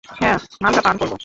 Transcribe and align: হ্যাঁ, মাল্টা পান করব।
হ্যাঁ, 0.09 0.37
মাল্টা 0.61 0.81
পান 0.81 0.95
করব। 0.97 1.13